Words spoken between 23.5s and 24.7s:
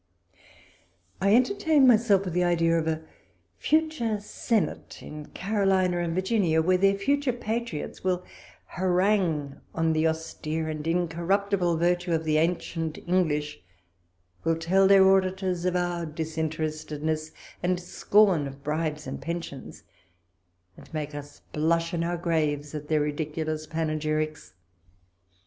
panegyrics.